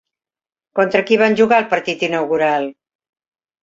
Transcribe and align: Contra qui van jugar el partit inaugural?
Contra 0.79 1.03
qui 1.11 1.21
van 1.25 1.39
jugar 1.43 1.61
el 1.67 1.71
partit 1.77 2.09
inaugural? 2.11 2.71